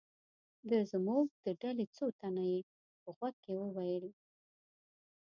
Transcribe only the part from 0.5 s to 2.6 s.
د زموږ د ډلې څو تنه یې